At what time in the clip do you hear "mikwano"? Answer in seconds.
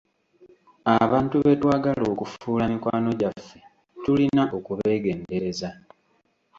2.71-3.09